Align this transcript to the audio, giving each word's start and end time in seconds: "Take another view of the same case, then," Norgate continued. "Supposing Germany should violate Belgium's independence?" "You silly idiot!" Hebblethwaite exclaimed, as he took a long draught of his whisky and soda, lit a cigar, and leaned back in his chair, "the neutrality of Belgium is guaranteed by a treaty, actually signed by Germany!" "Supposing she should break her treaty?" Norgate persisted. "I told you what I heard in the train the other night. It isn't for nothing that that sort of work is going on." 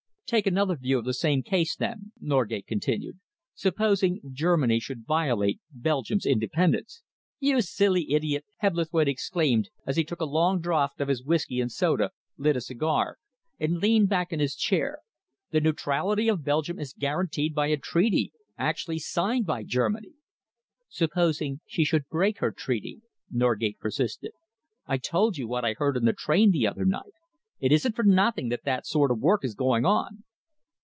"Take 0.27 0.47
another 0.47 0.77
view 0.77 0.97
of 0.97 1.03
the 1.03 1.13
same 1.13 1.43
case, 1.43 1.75
then," 1.75 2.13
Norgate 2.21 2.65
continued. 2.65 3.19
"Supposing 3.53 4.21
Germany 4.31 4.79
should 4.79 5.05
violate 5.05 5.59
Belgium's 5.73 6.25
independence?" 6.25 7.03
"You 7.41 7.59
silly 7.59 8.09
idiot!" 8.13 8.45
Hebblethwaite 8.61 9.09
exclaimed, 9.09 9.69
as 9.85 9.97
he 9.97 10.05
took 10.05 10.21
a 10.21 10.25
long 10.25 10.61
draught 10.61 11.01
of 11.01 11.09
his 11.09 11.21
whisky 11.21 11.59
and 11.59 11.69
soda, 11.69 12.11
lit 12.37 12.55
a 12.55 12.61
cigar, 12.61 13.17
and 13.59 13.79
leaned 13.81 14.07
back 14.07 14.31
in 14.31 14.39
his 14.39 14.55
chair, 14.55 14.99
"the 15.49 15.59
neutrality 15.59 16.29
of 16.29 16.45
Belgium 16.45 16.79
is 16.79 16.93
guaranteed 16.93 17.53
by 17.53 17.67
a 17.67 17.75
treaty, 17.75 18.31
actually 18.57 18.99
signed 18.99 19.45
by 19.45 19.63
Germany!" 19.63 20.13
"Supposing 20.87 21.59
she 21.65 21.83
should 21.83 22.07
break 22.07 22.37
her 22.37 22.53
treaty?" 22.53 23.01
Norgate 23.29 23.79
persisted. 23.81 24.31
"I 24.87 24.97
told 24.97 25.35
you 25.37 25.49
what 25.49 25.65
I 25.65 25.73
heard 25.73 25.97
in 25.97 26.05
the 26.05 26.13
train 26.13 26.51
the 26.51 26.67
other 26.67 26.85
night. 26.85 27.11
It 27.59 27.71
isn't 27.71 27.95
for 27.95 28.01
nothing 28.01 28.49
that 28.49 28.63
that 28.63 28.87
sort 28.87 29.11
of 29.11 29.19
work 29.19 29.45
is 29.45 29.53
going 29.53 29.85
on." 29.85 30.23